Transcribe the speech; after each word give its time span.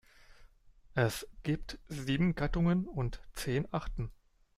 Es 0.95 1.27
gibt 1.43 1.77
sieben 1.87 2.33
Gattungen 2.33 2.87
und 2.87 3.21
zehn 3.33 3.71
Arten. 3.71 4.09